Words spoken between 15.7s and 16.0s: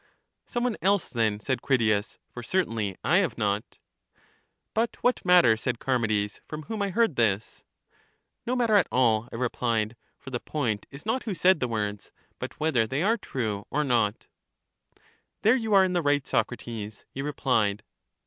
are in